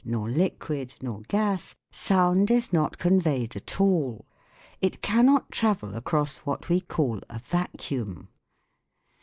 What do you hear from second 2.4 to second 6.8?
is not conveyed at all. It cannot travel across what